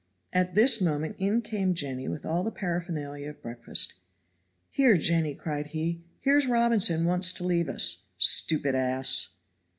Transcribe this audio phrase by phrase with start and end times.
[0.33, 3.93] At this moment in came Jenny with all the paraphernalia of breakfast.
[4.71, 8.05] "Here, Jenny," cried he, "here's Robinson wants to leave us.
[8.17, 9.27] Stupid ass!"